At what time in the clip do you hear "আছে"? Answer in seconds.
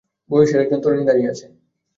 1.31-1.45